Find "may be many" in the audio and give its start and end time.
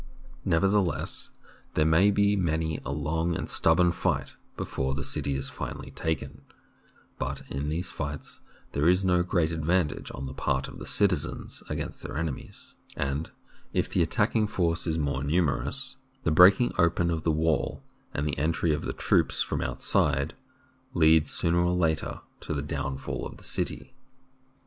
1.85-2.79